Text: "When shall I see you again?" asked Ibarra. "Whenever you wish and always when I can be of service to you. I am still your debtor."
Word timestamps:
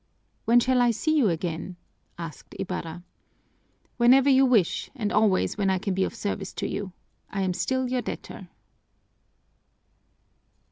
"When 0.45 0.59
shall 0.59 0.81
I 0.81 0.89
see 0.89 1.15
you 1.15 1.29
again?" 1.29 1.75
asked 2.17 2.55
Ibarra. 2.59 3.03
"Whenever 3.97 4.31
you 4.31 4.47
wish 4.47 4.89
and 4.95 5.11
always 5.13 5.59
when 5.59 5.69
I 5.69 5.77
can 5.77 5.93
be 5.93 6.03
of 6.05 6.15
service 6.15 6.53
to 6.53 6.67
you. 6.67 6.91
I 7.29 7.41
am 7.41 7.53
still 7.53 7.87
your 7.87 8.01
debtor." 8.01 8.49